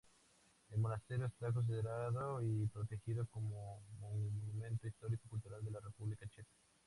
El 0.71 0.79
monasterio 0.79 1.27
está 1.27 1.53
considerado 1.53 2.41
y 2.41 2.65
protegido 2.73 3.27
como 3.27 3.83
monumento 3.99 4.87
histórico 4.87 5.29
cultural 5.29 5.63
de 5.63 5.69
la 5.69 5.79
República 5.79 6.25
Checa. 6.27 6.49